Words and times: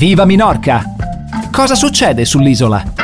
Viva 0.00 0.24
Minorca! 0.24 0.82
Cosa 1.52 1.74
succede 1.74 2.24
sull'isola? 2.24 2.94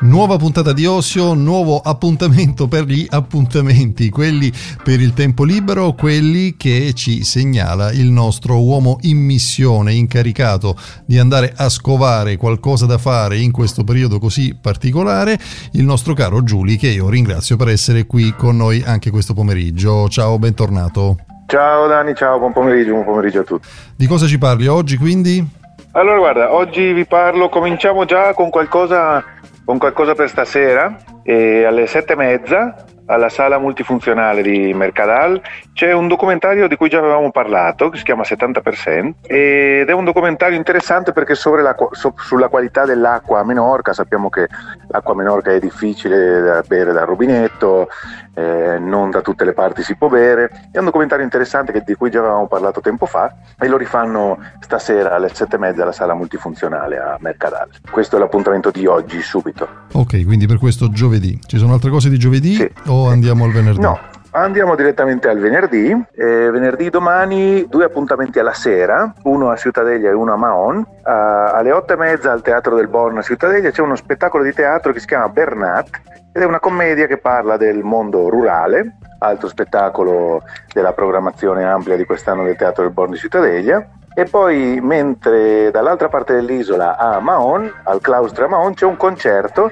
Nuova 0.00 0.36
puntata 0.36 0.74
di 0.74 0.84
Osio, 0.84 1.32
nuovo 1.32 1.80
appuntamento 1.80 2.68
per 2.68 2.84
gli 2.84 3.06
appuntamenti, 3.08 4.10
quelli 4.10 4.52
per 4.84 5.00
il 5.00 5.14
tempo 5.14 5.44
libero, 5.44 5.94
quelli 5.94 6.58
che 6.58 6.92
ci 6.92 7.24
segnala 7.24 7.90
il 7.90 8.10
nostro 8.10 8.62
uomo 8.62 8.98
in 9.04 9.16
missione, 9.16 9.94
incaricato 9.94 10.78
di 11.06 11.18
andare 11.18 11.54
a 11.56 11.70
scovare 11.70 12.36
qualcosa 12.36 12.84
da 12.84 12.98
fare 12.98 13.38
in 13.38 13.50
questo 13.50 13.82
periodo 13.82 14.18
così 14.18 14.54
particolare, 14.60 15.40
il 15.72 15.84
nostro 15.84 16.12
caro 16.12 16.42
Giuli, 16.42 16.76
che 16.76 16.88
io 16.88 17.08
ringrazio 17.08 17.56
per 17.56 17.68
essere 17.68 18.04
qui 18.04 18.34
con 18.36 18.58
noi 18.58 18.82
anche 18.84 19.08
questo 19.08 19.32
pomeriggio. 19.32 20.06
Ciao, 20.10 20.38
bentornato. 20.38 21.16
Ciao 21.46 21.86
Dani, 21.86 22.12
ciao, 22.16 22.40
buon 22.40 22.52
pomeriggio, 22.52 22.90
buon 22.90 23.04
pomeriggio 23.04 23.40
a 23.40 23.44
tutti. 23.44 23.68
Di 23.96 24.06
cosa 24.08 24.26
ci 24.26 24.36
parli 24.36 24.66
oggi 24.66 24.96
quindi? 24.96 25.44
Allora 25.92 26.18
guarda, 26.18 26.52
oggi 26.52 26.92
vi 26.92 27.06
parlo, 27.06 27.48
cominciamo 27.48 28.04
già 28.04 28.34
con 28.34 28.50
qualcosa, 28.50 29.22
con 29.64 29.78
qualcosa 29.78 30.14
per 30.14 30.28
stasera, 30.28 30.96
e 31.22 31.64
alle 31.64 31.86
sette 31.86 32.14
e 32.14 32.16
mezza 32.16 32.74
alla 33.06 33.28
sala 33.28 33.58
multifunzionale 33.58 34.42
di 34.42 34.72
Mercadal. 34.74 35.40
C'è 35.72 35.92
un 35.92 36.08
documentario 36.08 36.68
di 36.68 36.76
cui 36.76 36.88
già 36.88 36.98
avevamo 36.98 37.30
parlato 37.30 37.88
che 37.88 37.98
si 37.98 38.04
chiama 38.04 38.22
70% 38.22 39.12
ed 39.26 39.88
è 39.88 39.92
un 39.92 40.04
documentario 40.04 40.56
interessante 40.56 41.12
perché 41.12 41.34
sulla 41.34 42.48
qualità 42.48 42.84
dell'acqua 42.84 43.40
a 43.40 43.44
Menorca 43.44 43.92
sappiamo 43.92 44.28
che 44.28 44.48
l'acqua 44.88 45.12
a 45.12 45.16
Menorca 45.16 45.52
è 45.52 45.58
difficile 45.58 46.40
da 46.40 46.62
bere 46.66 46.92
dal 46.92 47.06
rubinetto 47.06 47.88
eh, 48.34 48.78
non 48.78 49.10
da 49.10 49.22
tutte 49.22 49.44
le 49.44 49.52
parti 49.52 49.82
si 49.82 49.96
può 49.96 50.08
bere. 50.08 50.68
È 50.70 50.78
un 50.78 50.84
documentario 50.84 51.24
interessante 51.24 51.72
che, 51.72 51.82
di 51.86 51.94
cui 51.94 52.10
già 52.10 52.18
avevamo 52.18 52.46
parlato 52.46 52.80
tempo 52.80 53.06
fa 53.06 53.34
e 53.58 53.66
lo 53.66 53.76
rifanno 53.76 54.38
stasera 54.60 55.14
alle 55.14 55.30
7 55.32 55.56
e 55.56 55.58
mezza 55.58 55.82
alla 55.82 55.92
sala 55.92 56.14
multifunzionale 56.14 56.98
a 56.98 57.16
Mercadal. 57.20 57.68
Questo 57.90 58.16
è 58.16 58.18
l'appuntamento 58.18 58.70
di 58.70 58.86
oggi 58.86 59.20
subito. 59.22 59.84
Ok 59.92 60.24
quindi 60.24 60.46
per 60.46 60.58
questo 60.58 60.90
giovedì. 60.90 61.38
Ci 61.46 61.58
sono 61.58 61.72
altre 61.72 61.90
cose 61.90 62.10
di 62.10 62.18
giovedì? 62.18 62.54
Sì 62.54 62.70
o 62.96 63.08
andiamo 63.08 63.44
al 63.44 63.52
venerdì? 63.52 63.80
No, 63.80 63.98
Andiamo 64.36 64.74
direttamente 64.74 65.30
al 65.30 65.38
venerdì. 65.38 65.90
Eh, 66.12 66.50
venerdì 66.50 66.90
domani 66.90 67.66
due 67.70 67.86
appuntamenti 67.86 68.38
alla 68.38 68.52
sera, 68.52 69.14
uno 69.22 69.48
a 69.48 69.56
Ciutadeglia 69.56 70.10
e 70.10 70.12
uno 70.12 70.34
a 70.34 70.36
Mahon. 70.36 70.76
Uh, 70.76 70.84
alle 71.04 71.72
otto 71.72 71.94
e 71.94 71.96
mezza 71.96 72.32
al 72.32 72.42
Teatro 72.42 72.76
del 72.76 72.88
Born 72.88 73.16
a 73.16 73.22
Ciutadeglia 73.22 73.70
c'è 73.70 73.80
uno 73.80 73.96
spettacolo 73.96 74.44
di 74.44 74.52
teatro 74.52 74.92
che 74.92 75.00
si 75.00 75.06
chiama 75.06 75.30
Bernat 75.30 75.88
ed 76.34 76.42
è 76.42 76.44
una 76.44 76.60
commedia 76.60 77.06
che 77.06 77.16
parla 77.16 77.56
del 77.56 77.82
mondo 77.82 78.28
rurale, 78.28 78.96
altro 79.20 79.48
spettacolo 79.48 80.42
della 80.70 80.92
programmazione 80.92 81.64
amplia 81.64 81.96
di 81.96 82.04
quest'anno 82.04 82.44
del 82.44 82.56
Teatro 82.56 82.82
del 82.82 82.92
Born 82.92 83.12
di 83.12 83.16
Ciutadeglia. 83.16 83.88
E 84.14 84.24
poi, 84.24 84.80
mentre 84.82 85.70
dall'altra 85.70 86.08
parte 86.08 86.34
dell'isola 86.34 86.98
a 86.98 87.20
Mahon, 87.20 87.72
al 87.84 88.02
claustro 88.02 88.44
a 88.44 88.48
Mahon, 88.48 88.74
c'è 88.74 88.84
un 88.84 88.96
concerto 88.96 89.70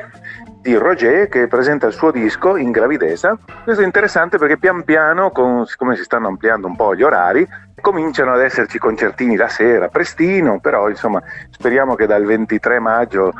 di 0.64 0.74
Roger 0.76 1.28
che 1.28 1.46
presenta 1.46 1.86
il 1.86 1.92
suo 1.92 2.10
disco 2.10 2.56
in 2.56 2.70
gravidezza. 2.70 3.36
Questo 3.64 3.82
è 3.82 3.84
interessante 3.84 4.38
perché 4.38 4.56
pian 4.56 4.82
piano, 4.82 5.30
con, 5.30 5.66
siccome 5.66 5.94
si 5.94 6.02
stanno 6.02 6.28
ampliando 6.28 6.66
un 6.66 6.74
po' 6.74 6.94
gli 6.94 7.02
orari, 7.02 7.46
cominciano 7.80 8.33
ad 8.33 8.41
esserci 8.41 8.78
concertini 8.78 9.36
la 9.36 9.48
sera, 9.48 9.89
prestino, 9.89 10.61
però 10.61 10.89
insomma 10.89 11.22
speriamo 11.50 11.94
che 11.94 12.06
dal 12.06 12.25
23 12.25 12.78
maggio 12.78 13.33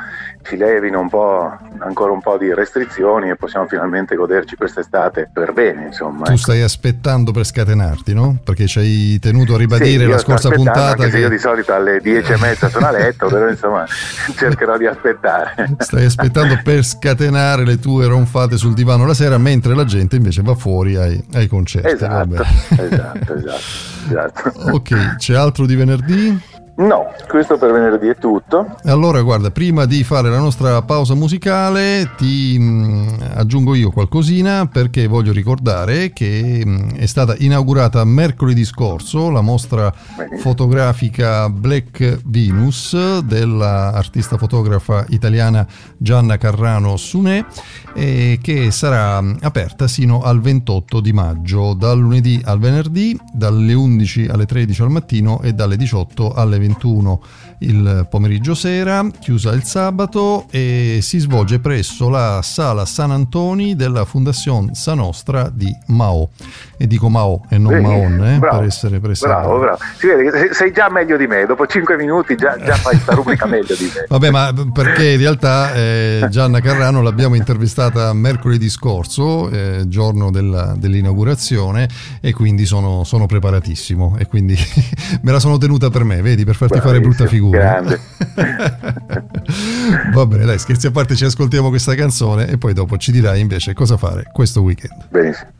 ci 0.43 0.57
levino 0.57 0.99
un 0.99 1.09
po', 1.09 1.57
ancora 1.79 2.11
un 2.11 2.21
po' 2.21 2.37
di 2.37 2.53
restrizioni 2.53 3.29
e 3.29 3.35
possiamo 3.35 3.65
finalmente 3.65 4.15
goderci 4.15 4.55
quest'estate 4.55 5.29
per 5.33 5.53
bene. 5.53 5.87
Insomma, 5.87 6.25
tu 6.25 6.35
stai 6.35 6.61
aspettando 6.61 7.31
per 7.31 7.45
scatenarti, 7.45 8.13
no? 8.13 8.37
Perché 8.43 8.67
ci 8.67 8.79
hai 8.79 9.19
tenuto 9.19 9.55
a 9.55 9.57
ribadire 9.57 10.03
sì, 10.03 10.09
la 10.11 10.17
scorsa 10.17 10.49
puntata. 10.49 11.07
Che 11.07 11.17
io 11.17 11.29
di 11.29 11.39
solito 11.39 11.73
alle 11.73 11.99
10 11.99 12.33
e 12.33 12.37
mezza 12.37 12.69
sono 12.69 12.87
a 12.87 12.91
letto, 12.91 13.27
però 13.27 13.49
insomma 13.49 13.85
cercherò 14.35 14.77
di 14.77 14.85
aspettare. 14.85 15.75
Stai 15.79 16.05
aspettando 16.05 16.59
per 16.63 16.83
scatenare 16.83 17.65
le 17.65 17.79
tue 17.79 18.05
ronfate 18.05 18.57
sul 18.57 18.73
divano 18.73 19.05
la 19.05 19.13
sera, 19.13 19.37
mentre 19.37 19.73
la 19.73 19.85
gente 19.85 20.15
invece 20.15 20.41
va 20.43 20.55
fuori 20.55 20.95
ai, 20.95 21.23
ai 21.33 21.47
concerti. 21.47 21.89
Esatto, 21.89 22.33
esatto, 22.33 23.33
esatto, 23.33 23.93
esatto. 24.05 24.71
ok, 24.71 25.15
c'è 25.17 25.35
altro 25.35 25.65
di 25.65 25.75
venerdì? 25.75 26.39
No, 26.77 27.05
questo 27.29 27.57
per 27.57 27.71
venerdì 27.71 28.07
è 28.07 28.17
tutto. 28.17 28.75
Allora, 28.83 29.21
guarda, 29.21 29.49
prima 29.49 29.85
di 29.85 30.03
fare 30.03 30.29
la 30.29 30.39
nostra 30.39 30.81
pausa 30.81 31.13
musicale 31.13 32.11
ti 32.17 32.57
mh, 32.59 32.63
mm, 32.63 33.07
aggiungo 33.35 33.75
io 33.75 33.91
qualcosina 33.91 34.67
perché 34.67 35.07
voglio 35.07 35.31
ricordare 35.31 36.11
che 36.11 36.63
mh, 36.65 36.69
mm, 36.69 36.89
è 36.95 37.05
stata 37.05 37.33
inaugurata 37.37 38.03
mercoledì 38.03 38.65
scorso 38.65 39.29
la 39.29 39.39
mostra 39.39 39.93
Benissimo. 40.17 40.41
fotografica 40.41 41.49
Black 41.49 42.19
Venus 42.25 43.19
dell'artista 43.19 44.37
fotografa 44.37 45.05
italiana 45.09 45.65
Gianna 45.95 46.37
Carrano 46.37 46.97
Sunè 46.97 47.45
eh, 47.93 48.37
che 48.41 48.71
sarà 48.71 49.21
mm, 49.21 49.35
aperta 49.43 49.87
sino 49.87 50.23
al 50.23 50.41
28 50.41 50.99
di 50.99 51.13
maggio, 51.13 51.73
dal 51.73 51.97
lunedì 51.97 52.41
al 52.43 52.59
venerdì, 52.59 53.17
dalle 53.31 53.73
11 53.73 54.25
alle 54.25 54.45
13 54.45 54.81
al 54.81 54.91
mattino 54.91 55.41
e 55.41 55.53
dalle 55.53 55.77
18 55.77 56.33
alle 56.33 56.63
21 56.65 57.21
il 57.59 58.07
pomeriggio 58.09 58.53
sera, 58.53 59.05
chiusa 59.19 59.51
il 59.53 59.63
sabato 59.63 60.45
e 60.51 60.99
si 61.01 61.19
svolge 61.19 61.59
presso 61.59 62.09
la 62.09 62.41
sala 62.41 62.85
San 62.85 63.11
Antoni 63.11 63.75
della 63.75 64.03
Fondazione 64.05 64.75
Sanostra 64.75 65.49
di 65.51 65.73
Mao. 65.87 66.29
E 66.77 66.87
dico 66.87 67.09
Mao 67.09 67.45
e 67.49 67.57
non 67.57 67.79
Maon, 67.81 68.23
eh, 68.25 68.37
bravo, 68.39 68.57
per 68.57 68.67
essere 68.67 68.99
per 68.99 69.13
Bravo, 69.17 69.59
bravo. 69.59 69.77
Si 69.97 70.07
vede 70.07 70.29
che 70.29 70.53
sei 70.53 70.73
già 70.73 70.89
meglio 70.89 71.15
di 71.15 71.27
me, 71.27 71.45
dopo 71.45 71.65
5 71.65 71.95
minuti 71.95 72.35
già, 72.35 72.57
già 72.57 72.75
fai 72.75 72.95
questa 72.95 73.13
rubrica 73.13 73.45
meglio 73.45 73.75
di 73.75 73.89
me. 73.93 74.05
Vabbè, 74.09 74.29
ma 74.29 74.53
perché 74.73 75.11
in 75.11 75.19
realtà 75.19 75.73
eh, 75.73 76.27
Gianna 76.29 76.59
Carrano 76.59 77.01
l'abbiamo 77.01 77.35
intervistata 77.35 78.11
mercoledì 78.13 78.69
scorso, 78.69 79.49
eh, 79.49 79.83
giorno 79.87 80.31
della, 80.31 80.73
dell'inaugurazione, 80.77 81.87
e 82.19 82.33
quindi 82.33 82.65
sono, 82.65 83.03
sono 83.05 83.25
preparatissimo 83.25 84.17
e 84.17 84.27
quindi 84.27 84.57
me 85.21 85.31
la 85.31 85.39
sono 85.39 85.57
tenuta 85.57 85.89
per 85.89 86.03
me, 86.03 86.21
vedi, 86.21 86.43
per 86.43 86.54
farti 86.55 86.79
fare 86.79 86.99
brutta 86.99 87.27
figura 87.27 87.43
figura. 87.45 87.57
Grande. 87.57 87.99
Va 90.13 90.25
bene, 90.25 90.45
dai, 90.45 90.59
scherzi 90.59 90.87
a 90.87 90.91
parte, 90.91 91.15
ci 91.15 91.25
ascoltiamo 91.25 91.69
questa 91.69 91.95
canzone 91.95 92.47
e 92.47 92.57
poi 92.57 92.73
dopo 92.73 92.97
ci 92.97 93.11
dirai 93.11 93.39
invece 93.39 93.73
cosa 93.73 93.97
fare 93.97 94.29
questo 94.31 94.61
weekend. 94.61 95.07
Benissimo. 95.09 95.51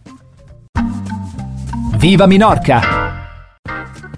Viva 1.97 2.25
Minorca! 2.25 3.13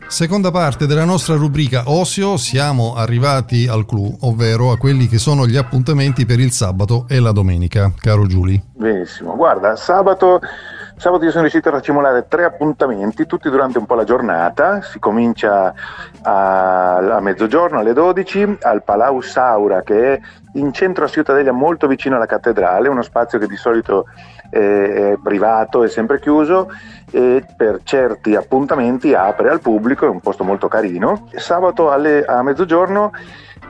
Seconda 0.08 0.52
parte 0.52 0.88
della 0.88 1.04
nostra 1.04 1.36
rubrica 1.36 1.84
Osio, 1.88 2.38
siamo 2.38 2.96
arrivati 2.96 3.68
al 3.68 3.86
clou, 3.86 4.16
ovvero 4.22 4.72
a 4.72 4.78
quelli 4.78 5.08
che 5.08 5.18
sono 5.18 5.46
gli 5.46 5.58
appuntamenti 5.58 6.26
per 6.26 6.40
il 6.40 6.52
sabato 6.52 7.06
e 7.10 7.20
la 7.20 7.34
domenica. 7.34 7.92
Caro 8.00 8.26
Giuli. 8.26 8.62
Benissimo, 8.74 9.36
guarda, 9.36 9.76
sabato 9.76 10.40
Sabato 11.00 11.26
io 11.26 11.30
sono 11.30 11.44
riuscito 11.44 11.70
a 11.70 11.74
racimolare 11.74 12.26
tre 12.28 12.44
appuntamenti, 12.44 13.28
tutti 13.28 13.52
durante 13.52 13.78
un 13.78 13.86
po' 13.86 13.94
la 13.94 14.04
giornata. 14.04 14.82
Si 14.82 14.98
comincia 14.98 15.72
a, 16.24 16.96
a 16.96 17.20
mezzogiorno 17.20 17.78
alle 17.78 17.94
12 17.94 18.58
al 18.62 18.84
Palau 18.84 19.22
Saura 19.22 19.84
che 19.84 20.14
è 20.14 20.20
in 20.58 20.74
centro 20.74 21.06
a 21.06 21.08
Ciutadella 21.08 21.52
molto 21.52 21.88
vicino 21.88 22.16
alla 22.16 22.26
cattedrale, 22.26 22.90
uno 22.90 23.02
spazio 23.02 23.40
che 23.40 23.48
di 23.48 23.56
solito 23.56 24.06
è 24.50 25.18
privato 25.22 25.84
e 25.84 25.90
sempre 25.90 26.20
chiuso 26.20 26.70
e 27.12 27.46
per 27.56 27.82
certi 27.84 28.36
appuntamenti 28.36 29.14
apre 29.14 29.50
al 29.50 29.62
pubblico, 29.62 30.06
è 30.06 30.10
un 30.10 30.22
posto 30.22 30.44
molto 30.44 30.68
carino. 30.68 31.28
Sabato 31.36 31.92
alle, 31.92 32.24
a 32.24 32.42
mezzogiorno 32.44 33.12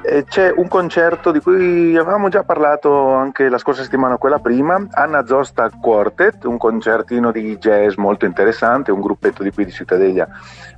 eh, 0.01 0.25
c'è 0.25 0.53
un 0.55 0.67
concerto 0.67 1.31
di 1.31 1.39
cui 1.39 1.97
avevamo 1.97 2.29
già 2.29 2.43
parlato 2.43 3.13
anche 3.13 3.49
la 3.49 3.57
scorsa 3.57 3.83
settimana 3.83 4.17
quella 4.17 4.39
prima, 4.39 4.85
Anna 4.91 5.25
Zosta 5.25 5.69
Quartet, 5.69 6.45
un 6.45 6.57
concertino 6.57 7.31
di 7.31 7.57
jazz 7.57 7.95
molto 7.95 8.25
interessante, 8.25 8.91
un 8.91 9.01
gruppetto 9.01 9.43
di 9.43 9.51
qui 9.51 9.65
di 9.65 9.71
Cittadeglia 9.71 10.27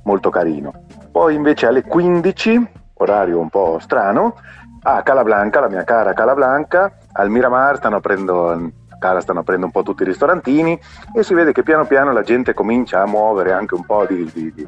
molto 0.04 0.30
carino. 0.30 0.72
Poi 1.10 1.34
invece 1.34 1.66
alle 1.66 1.82
15, 1.82 2.68
orario 2.94 3.38
un 3.38 3.48
po' 3.48 3.78
strano, 3.80 4.36
a 4.82 5.02
Calablanca, 5.02 5.60
la 5.60 5.68
mia 5.68 5.84
cara 5.84 6.12
Calablanca, 6.12 6.92
al 7.12 7.30
Miramar 7.30 7.76
stanno 7.76 8.00
Cara 9.00 9.20
stanno 9.20 9.40
aprendo 9.40 9.64
un 9.64 9.72
po' 9.72 9.82
tutti 9.82 10.02
i 10.02 10.04
ristorantini 10.04 10.78
e 11.14 11.22
si 11.22 11.32
vede 11.32 11.52
che 11.52 11.62
piano 11.62 11.86
piano 11.86 12.12
la 12.12 12.20
gente 12.20 12.52
comincia 12.52 13.00
a 13.00 13.06
muovere 13.06 13.50
anche 13.50 13.74
un 13.74 13.86
po' 13.86 14.04
di, 14.06 14.30
di, 14.30 14.52
di, 14.52 14.66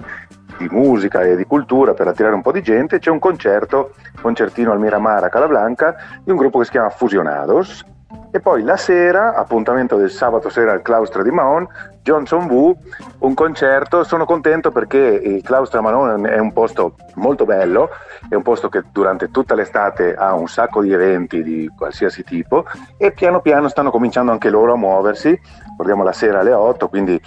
di 0.57 0.69
musica 0.71 1.21
e 1.21 1.37
di 1.37 1.45
cultura 1.45 1.93
per 1.93 2.09
attirare 2.09 2.35
un 2.35 2.41
po' 2.41 2.51
di 2.51 2.63
gente. 2.63 2.99
C'è 2.99 3.11
un 3.11 3.19
concerto, 3.19 3.93
concertino 4.23 4.73
al 4.73 4.81
Miramar 4.81 5.23
a 5.23 5.29
Calablanca, 5.29 5.97
di 6.25 6.31
un 6.31 6.39
gruppo 6.39 6.61
che 6.61 6.65
si 6.65 6.71
chiama 6.71 6.89
Fusionados. 6.89 7.85
E 8.31 8.41
poi 8.41 8.63
la 8.63 8.79
sera, 8.79 9.35
appuntamento 9.35 9.97
del 9.97 10.11
sabato 10.11 10.49
sera 10.49 10.73
al 10.73 10.81
claustro 10.81 11.23
di 11.23 11.31
Mahon, 11.31 11.69
Johnson 12.03 12.45
Wu, 12.51 12.77
un 13.19 13.35
concerto. 13.35 14.05
Sono 14.05 14.25
contento 14.25 14.71
perché 14.71 14.99
il 14.99 15.43
claustro 15.43 15.79
a 15.79 15.83
Mahon 15.83 16.27
è 16.27 16.39
un 16.39 16.53
posto 16.53 16.97
molto 17.15 17.45
bello, 17.45 17.91
è 18.29 18.35
un 18.35 18.43
posto 18.43 18.69
che 18.69 18.83
durante 18.93 19.31
tutta 19.31 19.55
l'estate 19.55 20.15
ha 20.15 20.35
un 20.35 20.49
sacco 20.49 20.83
di 20.83 20.93
eventi 20.93 21.43
di 21.43 21.71
qualsiasi 21.77 22.25
tipo 22.25 22.65
e 22.97 23.13
piano 23.13 23.41
piano 23.41 23.69
stanno 23.69 23.91
cominciando 23.91 24.33
anche 24.33 24.51
loro 24.51 24.73
a 24.73 24.77
muoversi. 24.77 25.39
Guardiamo 25.77 26.03
la 26.03 26.13
sera 26.13 26.41
alle 26.41 26.53
8, 26.53 26.89
quindi 26.89 27.21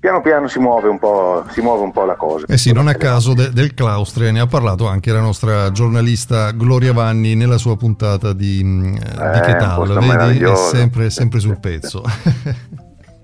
piano 0.00 0.20
piano 0.20 0.48
si 0.48 0.58
muove 0.58 0.88
un 0.88 0.98
po', 0.98 1.44
si 1.50 1.60
muove 1.60 1.82
un 1.82 1.92
po 1.92 2.04
la 2.04 2.16
cosa. 2.16 2.46
Eh 2.48 2.58
sì, 2.58 2.72
non 2.72 2.88
a 2.88 2.94
caso 2.94 3.34
de, 3.34 3.50
del 3.50 3.74
claustre 3.74 4.30
ne 4.30 4.40
ha 4.40 4.46
parlato 4.46 4.88
anche 4.88 5.12
la 5.12 5.20
nostra 5.20 5.70
giornalista 5.72 6.52
Gloria 6.52 6.92
Vanni 6.92 7.34
nella 7.34 7.58
sua 7.58 7.76
puntata 7.76 8.32
di, 8.32 8.60
mm, 8.62 8.94
eh, 8.94 9.30
di 9.32 9.40
Che 9.40 9.56
tal, 9.56 9.98
vedi? 9.98 10.44
È 10.44 10.56
sempre, 10.56 11.10
sempre 11.10 11.38
sul 11.40 11.58
pezzo. 11.58 12.02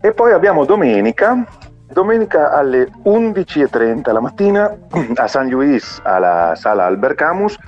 e 0.09 0.13
poi 0.13 0.33
abbiamo 0.33 0.65
domenica, 0.65 1.45
domenica 1.93 2.51
alle 2.51 2.89
11.30 3.05 4.11
la 4.11 4.21
mattina 4.21 4.75
a 5.17 5.27
San 5.27 5.49
Luis 5.49 6.01
alla 6.03 6.55
sala 6.57 6.87
Albert 6.87 7.15
Camus 7.15 7.59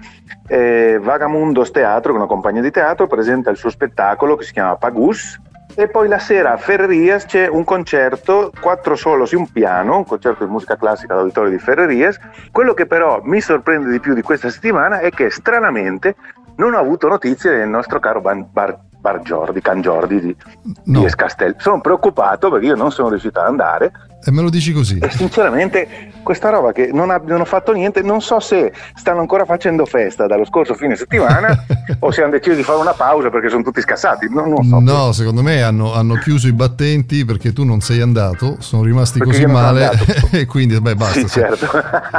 eh, 0.47 0.99
Vagamundos 1.03 1.71
Teatro, 1.71 2.15
una 2.15 2.25
compagnia 2.25 2.63
di 2.63 2.71
teatro, 2.71 3.07
presenta 3.07 3.51
il 3.51 3.59
suo 3.59 3.69
spettacolo 3.69 4.37
che 4.37 4.45
si 4.45 4.53
chiama 4.53 4.77
Pagus 4.77 5.39
e 5.75 5.89
poi 5.89 6.09
la 6.09 6.19
sera 6.19 6.53
a 6.53 6.57
Ferrerias 6.57 7.27
c'è 7.27 7.47
un 7.47 7.63
concerto, 7.63 8.51
quattro 8.59 8.97
solos 8.97 9.35
e 9.35 9.37
un 9.37 9.53
piano, 9.53 9.99
un 9.99 10.07
concerto 10.07 10.45
di 10.45 10.51
musica 10.51 10.77
classica 10.77 11.13
all'auditorio 11.13 11.51
di 11.51 11.59
Ferrerias. 11.59 12.19
Quello 12.51 12.73
che 12.73 12.87
però 12.87 13.21
mi 13.23 13.43
sorprende 13.43 13.91
di 13.91 14.01
più 14.01 14.15
di 14.15 14.23
questa 14.23 14.49
settimana 14.49 15.01
è 15.01 15.11
che 15.11 15.29
stranamente 15.29 16.17
non 16.57 16.73
ho 16.73 16.79
avuto 16.79 17.07
notizie 17.07 17.51
del 17.51 17.69
nostro 17.69 18.01
caro 18.01 18.23
Bar, 18.23 18.45
Bar, 18.45 18.79
Bar 19.01 19.23
Giordi, 19.23 19.61
Can 19.61 19.81
Giordi 19.81 20.21
di, 20.21 20.37
no. 20.85 21.01
di 21.01 21.05
Escastel. 21.07 21.57
Sono 21.59 21.81
preoccupato 21.81 22.51
perché 22.51 22.67
io 22.67 22.77
non 22.77 22.93
sono 22.93 23.09
riuscito 23.09 23.41
ad 23.41 23.47
andare 23.47 23.93
e 24.23 24.31
me 24.31 24.43
lo 24.43 24.51
dici 24.51 24.73
così? 24.73 24.99
E 24.99 25.11
sinceramente, 25.11 26.11
questa 26.23 26.51
roba 26.51 26.73
che 26.73 26.91
non, 26.93 27.11
ha, 27.11 27.21
non 27.25 27.41
ho 27.41 27.45
fatto 27.47 27.73
niente, 27.73 28.03
non 28.03 28.21
so 28.21 28.39
se 28.39 28.73
stanno 28.95 29.21
ancora 29.21 29.47
facendo 29.47 29.87
festa 29.87 30.27
dallo 30.27 30.45
scorso 30.45 30.75
fine 30.75 30.95
settimana 30.95 31.65
o 32.01 32.11
se 32.11 32.23
hanno 32.23 32.33
deciso 32.33 32.55
di 32.55 32.63
fare 32.63 32.79
una 32.79 32.93
pausa 32.93 33.31
perché 33.31 33.49
sono 33.49 33.63
tutti 33.63 33.81
scassati. 33.81 34.29
Non, 34.31 34.51
non 34.51 34.65
so. 34.65 34.79
No, 34.81 35.13
secondo 35.13 35.43
me 35.43 35.63
hanno, 35.63 35.95
hanno, 35.95 36.17
chiuso 36.17 36.49
i 36.49 36.53
battenti 36.53 37.25
perché 37.25 37.55
tu 37.55 37.65
non 37.65 37.81
sei 37.81 38.01
andato, 38.01 38.57
sono 38.59 38.83
rimasti 38.83 39.19
perché 39.19 39.43
così 39.43 39.47
male 39.47 39.91
e 40.33 40.45
quindi, 40.45 40.79
beh, 40.79 40.95
basta. 40.97 41.19
Sì, 41.19 41.27
certo. 41.27 41.67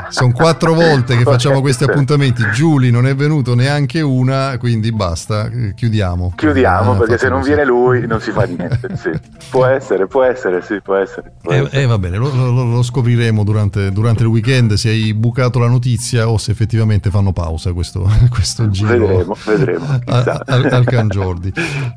Sono 0.10 0.32
quattro 0.32 0.74
volte 0.74 1.16
che 1.16 1.24
facciamo 1.24 1.62
questi 1.62 1.84
appuntamenti. 1.84 2.44
Giuli 2.52 2.90
non 2.90 3.06
è 3.06 3.14
venuto 3.14 3.54
neanche 3.54 4.02
una, 4.02 4.58
quindi 4.58 4.92
basta, 4.92 5.50
chiudiamo. 5.76 6.34
Chiudiamo 6.36 6.96
eh, 6.96 6.98
perché 6.98 7.18
se 7.20 7.30
non 7.30 7.44
viene 7.44 7.64
lui 7.64 8.08
non 8.08 8.20
si 8.20 8.32
fa 8.32 8.46
niente. 8.46 8.90
Sì. 8.96 9.12
Può 9.52 9.66
essere, 9.66 10.08
può 10.08 10.24
essere, 10.24 10.62
sì, 10.64 10.82
può 10.82 10.96
essere. 10.96 11.32
Può 11.42 11.52
eh, 11.52 11.58
essere. 11.58 11.82
Eh, 11.82 11.91
va 11.92 12.00
bene, 12.00 12.18
lo, 12.18 12.34
lo, 12.34 12.64
lo 12.64 12.82
scopriremo 12.82 13.44
durante, 13.44 13.92
durante, 13.92 14.24
il 14.24 14.30
weekend 14.30 14.74
se 14.74 14.90
hai 14.90 15.14
bucato 15.14 15.60
la 15.60 15.68
notizia 15.68 16.30
o 16.30 16.38
se 16.38 16.52
effettivamente 16.52 17.10
fanno 17.10 17.34
pausa 17.34 17.74
questo, 17.74 18.10
questo 18.30 18.70
giro. 18.70 19.08
Vedremo, 19.08 19.36
vedremo. 19.46 20.00
A, 20.06 20.42
al, 20.46 20.70
al 20.72 20.86
Can 20.86 21.10
Giordi. 21.10 21.52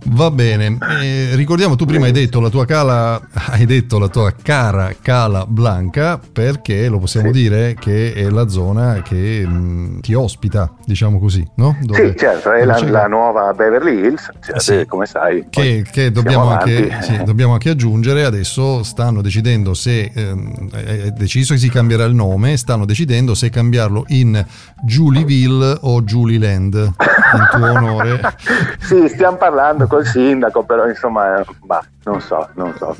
Va 0.07 0.31
bene, 0.31 0.79
eh, 1.03 1.31
ricordiamo, 1.35 1.77
tu 1.77 1.85
prima 1.85 2.07
hai 2.07 2.13
detto 2.13 2.41
la 2.41 2.49
tua 2.49 2.65
cala, 2.65 3.21
hai 3.51 3.67
detto 3.67 3.99
la 3.99 4.09
tua 4.09 4.33
cara 4.33 4.93
Cala 5.01 5.45
Blanca 5.47 6.19
perché 6.19 6.89
lo 6.89 6.99
possiamo 6.99 7.33
sì. 7.33 7.41
dire 7.41 7.77
che 7.79 8.13
è 8.15 8.29
la 8.31 8.49
zona 8.49 9.03
che 9.03 9.47
mh, 9.47 10.01
ti 10.01 10.15
ospita, 10.15 10.73
diciamo 10.85 11.19
così, 11.19 11.47
no? 11.57 11.77
Dove, 11.83 12.11
sì, 12.11 12.17
certo, 12.17 12.53
è 12.53 12.65
la, 12.65 12.81
la, 12.83 13.07
nuova 13.07 13.53
Beverly 13.53 14.07
Hills, 14.07 14.31
cioè, 14.41 14.61
sì. 14.61 14.87
come 14.87 15.07
sai. 15.07 15.47
Che, 15.49 15.85
che 15.91 16.11
dobbiamo, 16.11 16.49
anche, 16.49 16.99
sì, 17.03 17.23
dobbiamo 17.25 17.53
anche 17.53 17.71
aggiungere, 17.71 18.25
adesso 18.25 18.83
stanno 18.83 19.23
decidendo 19.23 19.75
se 19.85 20.11
ehm, 20.15 20.71
è 20.71 21.11
deciso 21.11 21.53
che 21.53 21.61
si 21.61 21.69
cambierà 21.69 22.05
il 22.05 22.15
nome, 22.15 22.57
stanno 22.57 22.87
decidendo 22.87 23.35
se 23.35 23.51
cambiarlo 23.51 24.05
in 24.09 24.43
Julieville 24.83 25.77
o 25.83 26.01
Julieland 26.01 26.75
in 26.75 27.49
tuo 27.51 27.71
onore. 27.71 28.19
sì, 28.81 29.07
stiamo 29.09 29.37
parlando 29.37 29.87
col 29.87 30.07
sindaco, 30.07 30.63
però 30.63 30.89
insomma, 30.89 31.45
bah, 31.65 31.85
non 32.05 32.23
so, 32.23 32.49
non 32.55 32.75
so, 32.79 32.97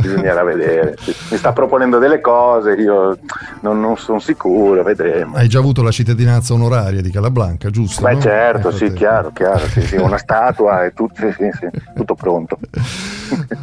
bisognerà 0.00 0.42
vedere. 0.42 0.96
Mi 1.30 1.38
sta 1.38 1.52
proponendo 1.52 1.98
delle 1.98 2.20
cose, 2.20 2.72
io 2.72 3.18
non, 3.60 3.80
non, 3.80 3.96
sono 3.96 4.18
sicuro, 4.18 4.82
vedremo. 4.82 5.34
Hai 5.34 5.48
già 5.48 5.60
avuto 5.60 5.82
la 5.82 5.90
cittadinanza 5.90 6.52
onoraria 6.52 7.00
di 7.00 7.10
Calablanca, 7.10 7.70
giusto? 7.70 8.02
Beh 8.02 8.14
no? 8.14 8.20
certo, 8.20 8.70
sì, 8.70 8.92
chiaro, 8.92 9.30
chiaro, 9.32 9.66
sì, 9.66 9.80
sì, 9.80 9.96
una 9.96 10.18
statua 10.18 10.84
e 10.84 10.92
tutto, 10.92 11.22
sì, 11.22 11.50
sì, 11.58 11.68
tutto 11.94 12.14
pronto. 12.14 12.58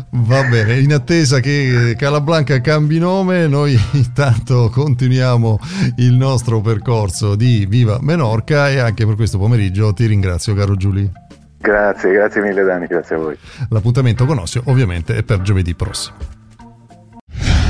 Va 0.09 0.44
bene, 0.44 0.79
in 0.79 0.94
attesa 0.94 1.39
che 1.39 1.95
Calablanca 1.97 2.59
cambi 2.62 3.00
nome, 3.00 3.47
noi 3.47 3.77
intanto 3.94 4.69
continuiamo 4.71 5.59
il 5.97 6.13
nostro 6.13 6.62
percorso 6.62 7.35
di 7.35 7.65
Viva 7.67 8.00
Menorca 8.01 8.69
e 8.69 8.79
anche 8.79 9.06
per 9.06 9.15
questo 9.15 9.38
pomeriggio 9.38 9.94
ti 9.94 10.06
ringrazio 10.06 10.53
caro 10.53 10.75
Giulio. 10.75 11.12
Grazie, 11.59 12.12
grazie 12.12 12.41
mille 12.41 12.63
Dani, 12.63 12.85
grazie 12.85 13.15
a 13.15 13.19
voi. 13.19 13.38
L'appuntamento 13.69 14.25
con 14.25 14.38
Ossio 14.38 14.62
ovviamente 14.65 15.15
è 15.15 15.23
per 15.23 15.41
giovedì 15.41 15.73
prossimo. 15.73 16.17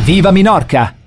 Viva 0.03 0.31
Minorca! 0.31 1.04